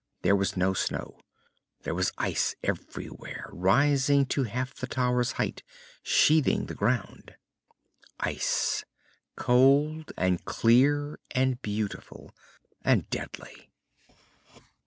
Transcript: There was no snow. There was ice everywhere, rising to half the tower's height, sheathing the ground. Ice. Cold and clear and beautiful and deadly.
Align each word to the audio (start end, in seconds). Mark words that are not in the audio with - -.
There 0.23 0.35
was 0.35 0.57
no 0.57 0.73
snow. 0.73 1.19
There 1.83 1.93
was 1.93 2.11
ice 2.17 2.55
everywhere, 2.63 3.51
rising 3.53 4.25
to 4.33 4.45
half 4.45 4.73
the 4.73 4.87
tower's 4.87 5.33
height, 5.33 5.61
sheathing 6.01 6.65
the 6.65 6.73
ground. 6.73 7.35
Ice. 8.19 8.83
Cold 9.35 10.11
and 10.17 10.43
clear 10.43 11.19
and 11.29 11.61
beautiful 11.61 12.31
and 12.83 13.07
deadly. 13.11 13.69